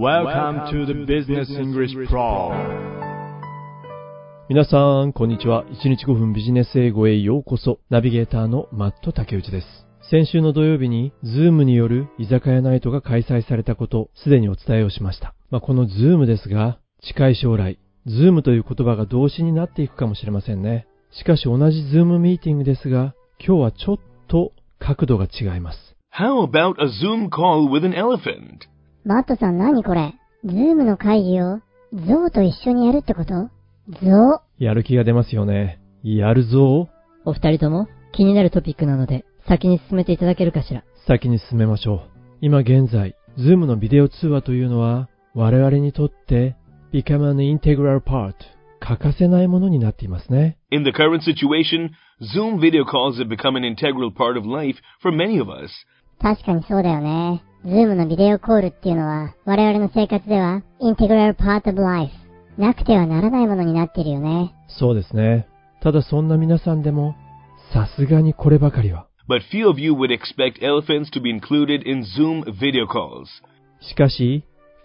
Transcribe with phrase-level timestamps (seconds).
[0.00, 2.54] Welcome to the Business English Pro
[4.48, 5.66] 皆さん、こんにちは。
[5.66, 7.80] 1日5分ビジネス英語へようこそ。
[7.90, 9.66] ナビゲーターのマット竹内です。
[10.10, 15.34] 先週の土曜日に、ズームによる居酒屋ナイトが開催されたこと、すでにお伝えをしました。
[15.50, 20.86] まあ、このズームですが、近い将来、ズームという言葉が動詞になっていくかもしれませんね。
[21.10, 23.98] しかし同じズームミーティングですが、今日はちょっ
[24.28, 25.78] と角度が違います。
[26.18, 28.70] How about a Zoom call with an elephant?
[29.04, 30.14] マットさん何これ？
[30.44, 31.60] ズームの会議を
[31.94, 33.48] ゾウと一緒にやるってこと？
[34.02, 35.80] ゾウやる気が出ますよね。
[36.02, 36.88] やるぞ
[37.24, 40.84] お二人とも気になるトピックなので先に進めていただけるかしら。
[41.06, 42.00] 先に進めましょう。
[42.42, 46.56] 今現在、ズームのビデオ通話というのは我々にとって
[46.92, 48.34] become an integral part
[48.80, 50.58] 欠かせないものになっていますね。
[50.70, 51.90] In the current situation,
[52.34, 55.70] Zoom video calls have become an integral part of life for many of us.
[56.20, 57.42] 確かにそうだよね。
[57.62, 62.10] ズームのビデオコールっていうのは、我々の生活では、integral part of life。
[62.56, 64.54] なくてはならないものになっているよね。
[64.66, 65.46] そうですね。
[65.82, 67.16] ただそんな皆さんでも、
[67.74, 69.08] さすがにこればかりは。
[69.28, 73.26] But few of you would expect elephants to be included in Zoom video calls.
[73.82, 74.42] しかし、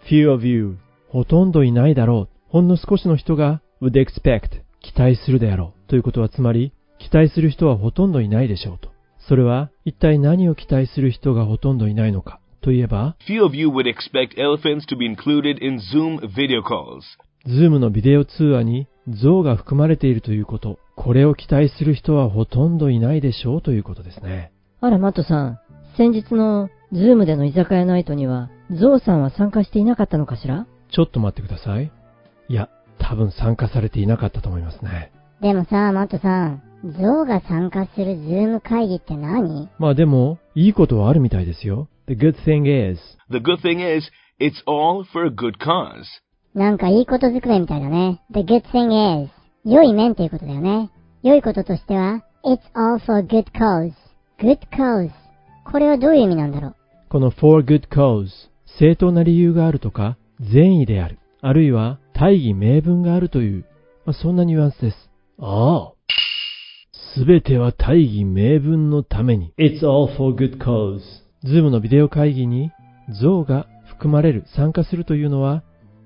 [0.10, 0.78] few of you、
[1.10, 2.36] ほとんどいないだろう。
[2.50, 4.50] ほんの少しの人が would expect、
[4.82, 5.90] 期待するであろう。
[5.90, 8.90] ということはつまり、期待する人はほとんどいないでしょうと。
[9.28, 12.40] それは一体何を期待する人がほとんどいないのか。
[12.66, 17.02] といえば、Few of you would expect elephants to be included in Zoom video calls.
[17.46, 24.52] ズームのビデオ通話に象が含まれているということ、これを期待する人はほとんどいないでしょうということですね。
[24.82, 25.60] あら、マットさん。
[25.96, 30.66] 先日のズームでの居酒屋ナイトには、ゾウさんは参加していなかったのかしら？
[30.92, 31.92] ちょっと待ってください。
[32.50, 35.12] いや、多分参加されていなかったと思いますね。
[35.40, 39.70] でもさ、マットさん、ゾウが参加するズーム会議って何？
[39.78, 41.90] まあでも、いいことはあるみたいですよ。
[42.08, 43.00] The good thing is.
[43.30, 46.06] The good thing is, it's all for a good cause.
[46.54, 48.22] なんかいいことずくめみたいだね。
[48.32, 49.32] The good thing is.
[49.66, 50.92] 良い面っていうことだよね。
[51.24, 53.94] 良いこととしては、It's all for good cause.
[54.40, 55.10] Good cause.
[55.72, 56.76] これはどういう意味なんだろう
[57.10, 58.28] この for good cause。
[58.78, 61.18] 正当な理由があるとか、善意である。
[61.42, 63.66] あるいは、大義名分があるという、
[64.06, 65.10] まあ、そんなニュアンスです。
[65.40, 65.94] ああ。
[67.16, 69.54] すべては大義名分のために。
[69.58, 71.25] It's all for good cause.
[71.46, 72.72] ズームのビデオ会議に
[73.22, 75.64] 象が含まれる、参加するというのは、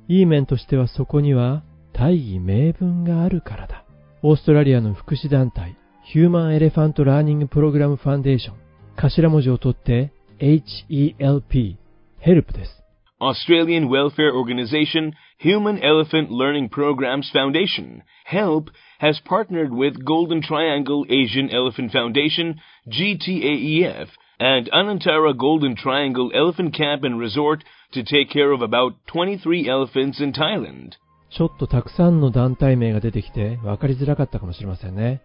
[0.09, 1.63] いい面としてはそこには
[1.93, 3.85] 大義名分があるからだ。
[4.21, 8.55] オーストラリアの福祉団体、 Human Elephant Learning Program Foundation、
[8.97, 11.77] 頭文字を取って HELP、
[12.21, 12.83] HELP です。
[13.21, 21.91] Australian Welfare Organization Human Elephant Learning Programs Foundation, HELP, has partnered with Golden Triangle Asian Elephant
[21.93, 22.55] Foundation,
[22.89, 24.07] GTAEF,
[24.39, 27.63] and Anantara Golden Triangle Elephant Camp and Resort
[27.93, 30.95] to take care of about 23 elephants in Thailand.
[31.31, 35.21] ちょっとたくさんの団体名が出てきて分かりづらかったかもしれませんね。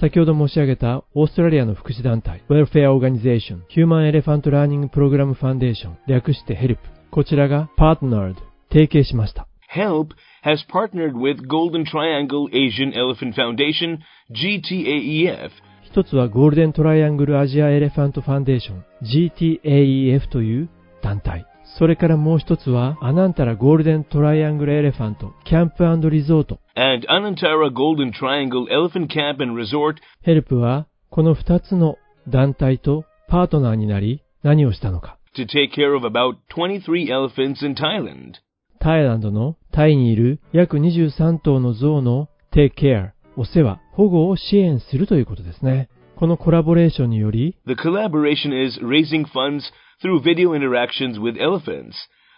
[0.00, 6.78] 先ほど申し上げたオーストラリアの福祉団体 Welfare Organization Human Elephant Learning Program Foundation 略して HELP
[7.10, 8.36] こちらが Partnered
[8.70, 9.46] 提携しました。
[9.74, 13.98] HELP has partnered with Golden Triangle Asian Elephant Foundation
[14.30, 15.50] GTAEF
[15.94, 20.68] 一つは Golden Triangle Asian Elephant Foundation GTAEF という
[21.04, 21.46] 団体。
[21.78, 26.58] それからもう一つは Anantara Golden Triangle Elephant Camp Resort。
[26.74, 31.94] and Anantara Golden Triangle Elephant Camp and Resort ヘルプはこの二つの
[32.26, 35.18] 団体とパートナーになり何をしたのか。
[35.36, 38.32] to take care of about 23 elephants in Thailand.
[38.80, 45.88] タイランドのタイにいる約23頭の象の take care お世話、保護を支援するということですね。
[46.16, 49.70] このコラボレーションにより、The collaboration is raising funds
[50.02, 51.94] through video interactions with elephants.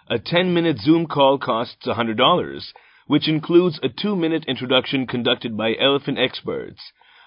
[0.09, 2.61] A 10-minute Zoom call costs $100,
[3.09, 6.79] which includes a 2-minute introduction conducted by elephant experts.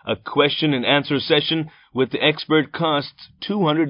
[0.06, 3.90] A question and answer session with the expert costs $200.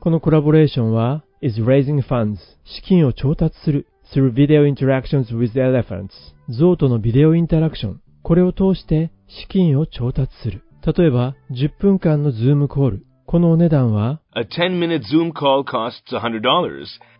[0.00, 6.10] このコラボレーションは、is raising funds 資金を調達する through video interactions with elephants
[6.48, 10.62] 象とのビデオインタラクションこれを通して資金を調達する。
[10.84, 13.06] 例えば、10分間のズームコール。
[13.26, 16.40] このお値段は、A 10-minute Zoom call costs $100.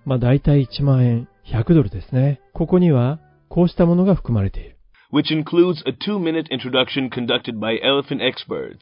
[0.05, 2.41] まあ大体1万円、100ドルですね。
[2.55, 4.79] ここには、こうしたものが含まれている。
[5.11, 8.81] which includes a two-minute introduction conducted by elephant experts.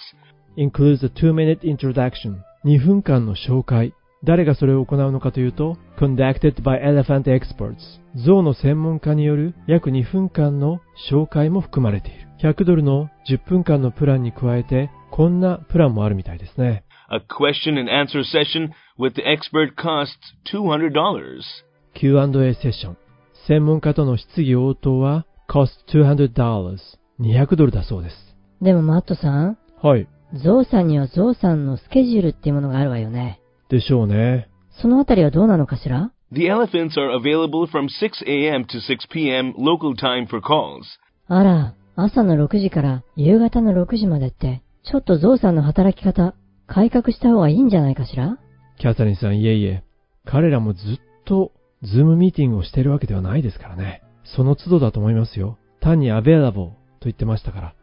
[0.56, 3.94] includes a two-minute introduction 2分間の紹介
[4.25, 7.76] 誰がそれを行うのかというと conducted by elephant experts
[8.25, 10.81] 象の専門家による約2分間の
[11.11, 20.17] 紹介も含まれている100ドルの10分間のプランに加えてこんなプランもあるみたいですね A question and answer session with the expert costs
[20.53, 20.91] $200.
[21.94, 22.97] Q&A セッション。
[23.47, 26.33] 専門家との質疑応答は cost $200。
[27.21, 28.17] 200ドルだそうです。
[28.61, 30.09] でもマットさん、はい。
[30.43, 33.41] ゾウさんにはゾウさんのスケジュールっていうものがあるわよね。
[33.71, 34.49] でしょうね。
[34.82, 38.65] そのあたりはどうなのかしら？The elephants are available from 6 a.m.
[38.65, 39.55] to 6 p.m.
[39.56, 40.82] local time for calls.
[41.29, 46.34] あら、朝の6時から夕方の6時までって、ちょっとゾウさんの働き方、
[46.66, 48.38] 改革した方がいいんじゃないかしら？
[48.78, 49.82] キャサリンさん、いえいえ。
[50.26, 50.82] 彼らもずっ
[51.25, 51.52] と、
[51.82, 54.02] ズームミーティングをしているわけではないですからね。
[54.25, 55.56] その都度だと思いますよ。
[55.81, 57.75] 単に available と言ってましたから。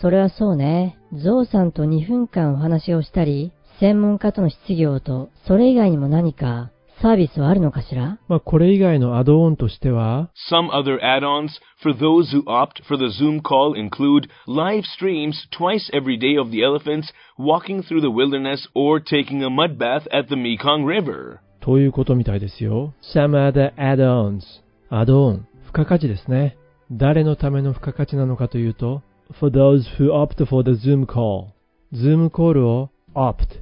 [0.00, 0.98] それはそうね。
[1.12, 6.70] ゾウさんと2分間お話をしたり、専門家との質疑応答、それ以外にも何か
[7.02, 11.48] サービスはあるのかしらまあ、これ以外のアドオンとしては、Some other add-ons
[11.82, 16.52] for those who opt for the Zoom call include live streams twice every day of
[16.52, 21.40] the elephants walking through the wilderness or taking a mud bath at the Mekong River.
[21.60, 22.94] ということみたいですよ。
[23.12, 24.42] some other add-ons。
[24.88, 25.48] アドオン。
[25.64, 26.56] 付加価値ですね。
[26.92, 29.02] 誰のための付加価値なのかというと、
[29.40, 31.48] for those who opt for the Zoom call。
[31.92, 33.60] Zoom コールを opt。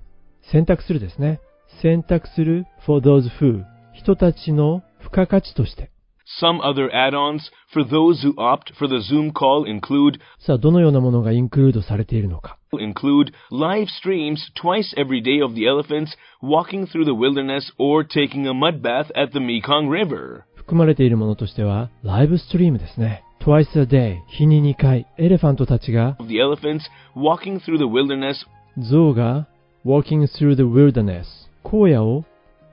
[0.53, 1.41] 選択するですね。
[1.82, 3.64] 選択する for those who。
[3.94, 5.92] 人たちの付加価値として。
[6.42, 7.40] Some other add-ons
[7.72, 12.58] for those who opt for the Zoom call include さあ、どのようなものがインクルードされているのか。
[12.74, 18.48] include live streams twice every day of the elephants walking through the wilderness or taking
[18.48, 20.44] a mud bath at the Mekong River.
[20.56, 23.24] 含まれているものとしては、ライブストリームですね。
[23.40, 24.18] twice a day。
[24.28, 25.06] 日に2回。
[25.18, 26.82] エレファントたちが、 Of the elephants
[27.16, 28.36] walking through the wilderness
[28.90, 29.48] 象が
[29.86, 31.26] walking through the wilderness
[31.65, 32.25] 荒野を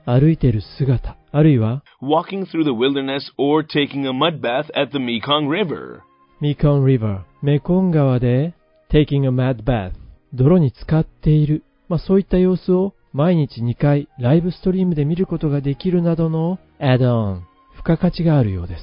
[0.04, 6.00] 歩いている姿あるいは walking through the wilderness or taking a mud bath at the Mekong River.
[6.40, 7.20] Mekong River.
[7.42, 8.54] メコン川で
[8.90, 9.92] taking a mad bath.
[10.32, 17.40] 泥に浸かっている、まあ、そういった様子を毎日2回ライブストリームで見ることができるなどの add-on
[17.76, 18.82] 付加価値があるようです。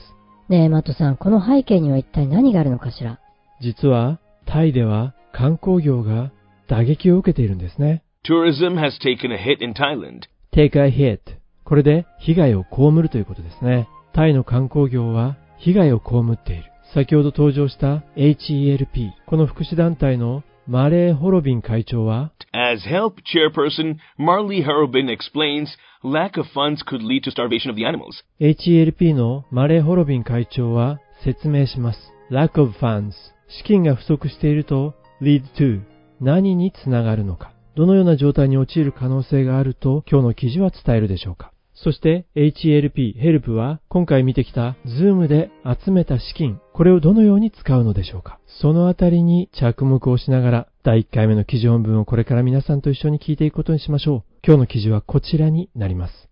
[0.49, 3.19] ねえ、マットさん、この背景には一体何があるのかしら？
[3.61, 6.31] 実はタイでは観光業が
[6.67, 10.24] 打撃を受けているんですね Tourism has taken a hit in Thailand.
[10.51, 11.19] take a hit
[11.63, 13.88] これで被害を被るということですね。
[14.13, 16.63] タイの観光業は被害を被っている。
[16.95, 25.68] 先ほど登場した HELP この福祉団体のマレー・ホロビン会長は As HELP chairperson Marley Harrobin explains,
[26.04, 28.24] lack of funds could lead to starvation of the animals.
[28.39, 32.00] HELP のマレー・ホロビン会長は説明します。
[32.31, 33.12] lack of funds
[33.50, 35.81] 資金が不足していると lead to
[36.19, 41.51] 何につながるのかどのような状態に陥る可能性があると今日の記事は伝えるでしょうか？
[41.74, 45.51] そして HELP、HELP は今回見てきた Zoom で
[45.86, 48.39] 集めた資金、これをどのように使うのでしょうか？
[48.62, 54.24] そのあたりに着目をしながら第1回目の記事本文をこれから皆さんと一緒に聞いていくことにしましょう。
[54.42, 56.30] 今日の記事はこちらになります。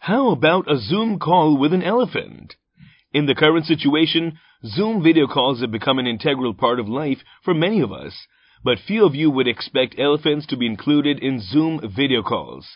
[0.00, 2.54] How about a Zoom call with an elephant?
[3.12, 4.34] In the current situation,
[4.64, 8.12] Zoom video calls have become an integral part of life for many of us,
[8.66, 12.66] but few of you would expect elephants to be included in Zoom video calls.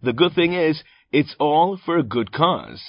[0.00, 0.82] The good thing is,
[1.12, 2.82] it's all for a good cause.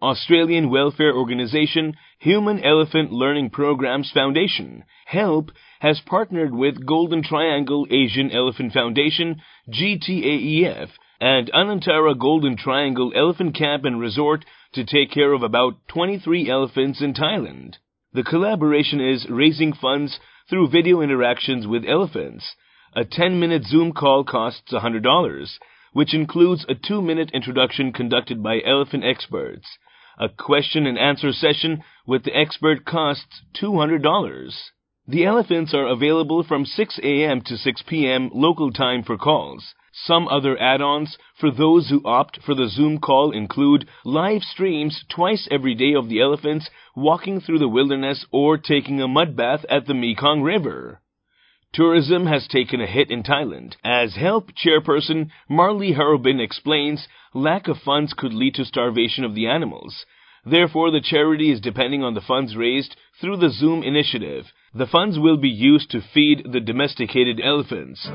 [0.00, 5.50] Australian welfare organization Human Elephant Learning Programs Foundation, HELP,
[5.80, 10.90] has partnered with Golden Triangle Asian Elephant Foundation, GTAEF,
[11.20, 14.44] and Anantara Golden Triangle Elephant Camp and Resort
[14.74, 17.74] to take care of about 23 elephants in Thailand.
[18.12, 22.56] The collaboration is raising funds through video interactions with elephants.
[22.94, 25.46] A 10-minute Zoom call costs $100,
[25.92, 29.66] which includes a 2-minute introduction conducted by elephant experts.
[30.18, 34.52] A question and answer session with the expert costs $200.
[35.06, 37.40] The elephants are available from 6 a.m.
[37.42, 38.30] to 6 p.m.
[38.34, 39.74] local time for calls.
[40.04, 45.46] Some other add-ons for those who opt for the Zoom call include live streams twice
[45.50, 49.86] every day of the elephants walking through the wilderness or taking a mud bath at
[49.86, 51.02] the Mekong River.
[51.72, 53.76] Tourism has taken a hit in Thailand.
[53.84, 59.46] As HELP chairperson Marley Harobin explains, lack of funds could lead to starvation of the
[59.46, 60.06] animals.
[60.44, 64.50] Therefore, the charity is depending on the funds raised through the Zoom initiative.
[64.72, 68.08] The funds will be used to feed the domesticated elephants.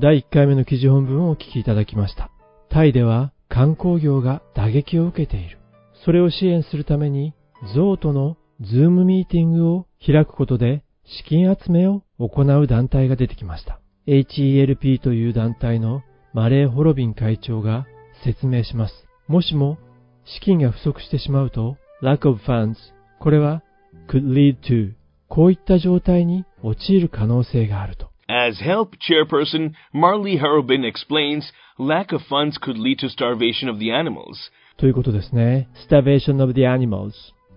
[0.00, 2.30] 第1回目の記事本文をお聞きいただきました。
[2.70, 5.58] タイでは観光業が打撃を受けている。
[6.04, 7.34] それを支援するために、
[7.74, 13.80] ゾウとのズームミーティングを開くことで資金集めを行う団体が出てきました。
[14.06, 17.84] HELP という団体のマレー・ホロビン会長が
[18.24, 18.94] 説明します。
[19.26, 19.78] もしも
[20.24, 22.76] 資金が不足してしまうと、lack of funds
[23.18, 23.64] これは
[24.08, 24.92] could lead to
[25.26, 28.10] こういった状態に陥る可能性があると。
[28.27, 34.51] As HELP chairperson Marley Harrobin explains, lack of funds could lead to starvation of the animals.
[34.77, 35.67] ということですね。
[35.89, 37.11] starvation of the animals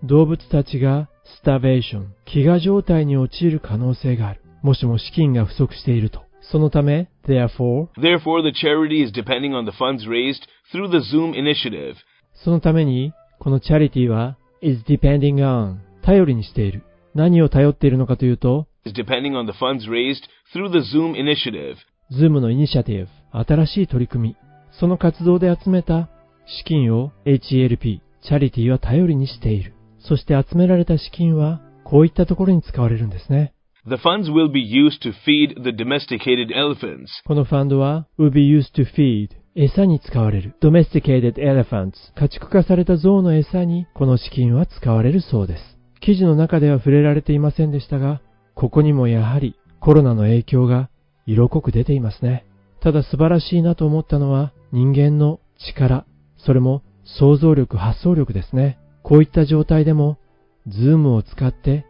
[0.04, 1.08] 動物たちが
[1.44, 4.40] starvation 飢餓状態に陥る可能性がある。
[4.62, 6.22] もしも資金が不足していると。
[6.42, 11.94] そのため、therefore Therefore, the charity is depending on the funds raised through the Zoom initiative.
[12.34, 16.82] そのために、このチャリティは is depending on 頼りにしている。
[17.14, 21.77] 何を頼っているのかというと、 is depending on the funds raised through the Zoom initiative.
[22.11, 24.35] Zoom のイニシアティブ、新しい取り組み。
[24.79, 26.09] その活動で集めた
[26.45, 29.73] 資金を HELP、チャリティは頼りにしている。
[29.99, 33.53] そして集められた資金は、こういったところに使われるんですね。
[33.85, 37.07] The funds will be used to feed the domesticated elephants.
[37.25, 45.63] このファンドは will be used to feed 餌に使われる domesticated elephants 家畜化された象の餌にこの資金は使われるそうです。
[45.99, 48.21] 記事の中では触れられていませんでしたが、
[48.61, 50.91] ここにもやはりコロナの影響が
[51.25, 52.45] 色濃く出ていますね。
[52.79, 56.05] ただ素晴らしいなと思ったのは人間の力、
[56.37, 58.77] それも想像力、発想力ですね。
[59.01, 60.19] こういった状態でも、
[60.67, 61.87] ズームを使って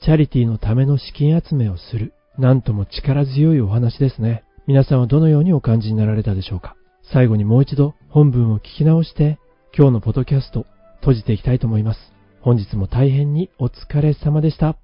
[0.00, 2.14] チャリティーのための資金集めをする。
[2.38, 4.44] なんとも力強いお話ですね。
[4.68, 6.76] 皆さんはどのようにお感じになられたでしょうか
[7.12, 9.40] 最後にもう一度本文を聞き直して
[9.76, 10.66] 今日のポッドキャスト
[11.00, 11.98] 閉じていきたいと思います。
[12.42, 14.81] 本日も大変にお疲れ様でした。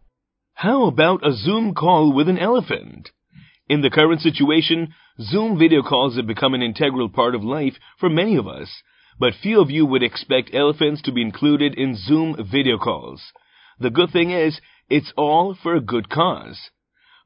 [0.58, 3.10] How about a Zoom call with an elephant?
[3.68, 8.10] In the current situation, Zoom video calls have become an integral part of life for
[8.10, 8.82] many of us,
[9.20, 13.22] but few of you would expect elephants to be included in Zoom video calls.
[13.78, 14.60] The good thing is,
[14.90, 16.58] it's all for a good cause.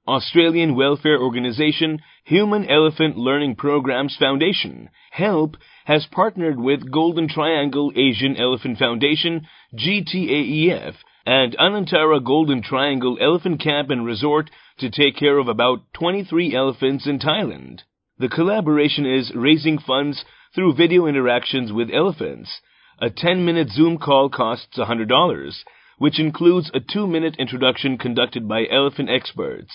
[0.07, 8.37] Australian welfare organization Human Elephant Learning Programs Foundation, HELP, has partnered with Golden Triangle Asian
[8.37, 15.49] Elephant Foundation, GTAEF, and Anantara Golden Triangle Elephant Camp and Resort to take care of
[15.49, 17.81] about 23 elephants in Thailand.
[18.19, 20.25] The collaboration is raising funds
[20.55, 22.61] through video interactions with elephants.
[23.01, 25.53] A 10-minute Zoom call costs $100,
[25.99, 29.73] which includes a 2-minute introduction conducted by elephant experts.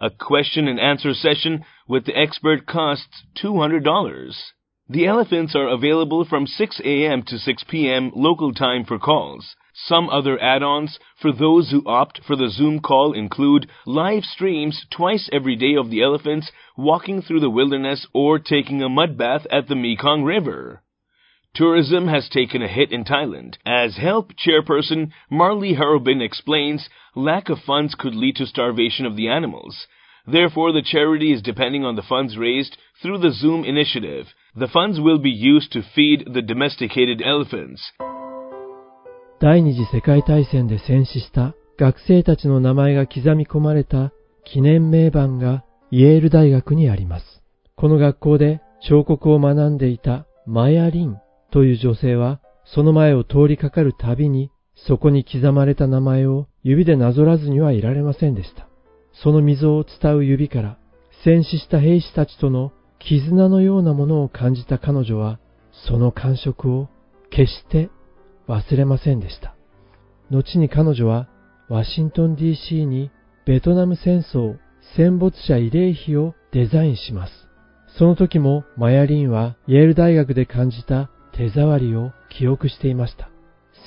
[0.00, 4.34] A question and answer session with the expert costs $200.
[4.88, 7.22] The elephants are available from 6 a.m.
[7.26, 8.12] to 6 p.m.
[8.14, 9.54] local time for calls.
[9.86, 15.30] Some other add-ons for those who opt for the Zoom call include live streams twice
[15.32, 19.68] every day of the elephants walking through the wilderness or taking a mud bath at
[19.68, 20.82] the Mekong River.
[21.54, 23.56] Tourism has taken a hit in Thailand.
[23.64, 29.28] As HELP chairperson Marley Harrobin explains, lack of funds could lead to starvation of the
[29.28, 29.86] animals.
[30.26, 34.34] Therefore, the charity is depending on the funds raised through the Zoom initiative.
[34.56, 37.92] The funds will be used to feed the domesticated elephants.
[39.40, 44.12] 第二次世界大戦で戦死した学生たちの名前が刻み込まれた
[44.44, 47.24] 記念名板がイェール大学にあります。
[47.76, 51.18] この学校で彫刻を学んでいたマヤ・リン
[51.52, 58.66] という女性は、その前を通りかかるたびに、そこに刻まれた名前を指でなぞらずにはいられませんでした。
[59.22, 60.78] その溝を伝う指から、
[61.24, 65.38] 戦死した兵士たちとの絆のようなものを感じた彼女は、
[65.86, 66.88] その感触を
[67.30, 67.88] 決して
[68.48, 69.54] 忘れませんでした。
[70.30, 71.28] 後に彼女は
[71.68, 73.10] ワシントン DC に
[73.46, 74.56] ベトナム戦争
[74.96, 77.32] 戦没者慰霊碑をデザインします。
[77.98, 83.30] その時もマヤリンはイェール大学で感じた手触りを記憶していました。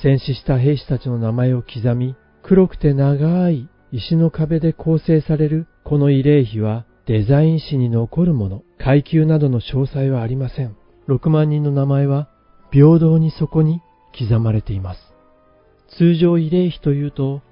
[0.02, 10.76] 戦死した兵士たちの名前を刻み、黒くて長い石の壁で構成されるこの慰霊碑はデザイン誌に残るもの、階級などの詳細はありません。
[11.08, 12.28] 6万人の名前は
[12.72, 13.80] 平等にそこに
[14.18, 15.00] 刻まれています。
[15.96, 17.42] 通常慰霊碑というと、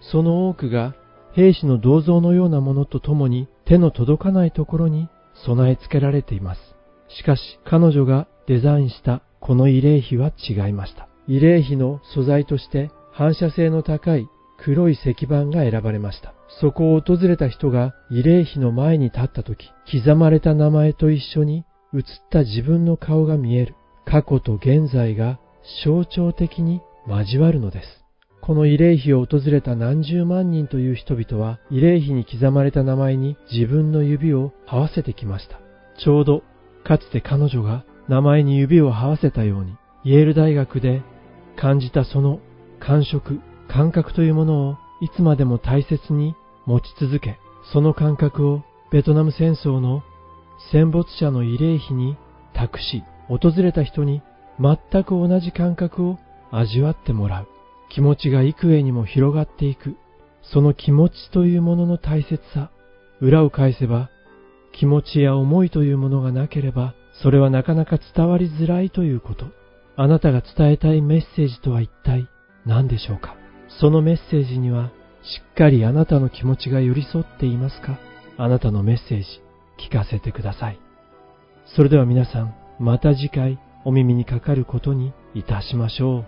[0.00, 0.94] その多くが
[1.32, 5.08] 兵士の銅像のようなものとともに手の届かないところに
[5.46, 6.60] 備え付けられています。
[7.08, 11.08] しかし彼女がデザインしたこの慰霊碑は違いました。
[11.28, 16.34] 慰霊碑の素材として反射性の高い黒い石板が選ばれました。
[16.60, 23.74] そこを訪れた人が慰霊碑の前に立った時、刻まれた名前と一緒に映った自分の顔が見える。
[24.04, 25.38] 過去と現在が
[25.84, 28.04] 象徴的に交わるのです。
[28.40, 35.60] この慰霊碑を訪れた何十万人という人々は慰霊碑に刻まれた名前に自分の指を合わせてきました。
[36.02, 36.42] ちょうど
[36.84, 41.02] かつて彼女が名前に指を合わせたようにイェール大学で
[41.56, 42.40] 感じたその
[42.80, 46.34] 感触、感覚というものをいつまでも大切に
[46.64, 47.38] 持ち続け、
[47.72, 50.02] その感覚をベトナム戦争の
[50.72, 52.16] 戦没者の慰霊碑に
[52.54, 54.22] 託し、訪れた人に
[54.60, 56.18] 全く同じ感覚を
[56.50, 57.48] 味わってもらう。
[57.90, 59.96] 気持ちが幾重にも広がっていく。
[60.42, 62.70] その気持ちというものの大切さ。
[63.20, 64.10] 裏を返せば、
[64.72, 69.46] 気持ちや思いというものがなければ、それはなかなか伝わりづらいということ。
[69.96, 72.28] あなたが伝えたいメッセージとは一体
[72.64, 73.34] 何でしょうか？
[73.80, 77.98] そのメッセージには、しっかりあなたの気持ちが寄り添っていますか？
[78.36, 79.24] あなたのメッセージ、
[79.84, 80.80] 聞かせてください。
[81.74, 86.26] それでは皆さん、また次回お耳にかかることにいたしましょう。